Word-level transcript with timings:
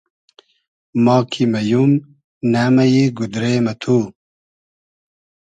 ما 1.03 1.17
کی 1.31 1.43
مئیوم, 1.53 1.91
نئمئیی 2.51 3.03
گودرې 3.17 3.55
مہ 3.65 3.73
تو 3.81 3.97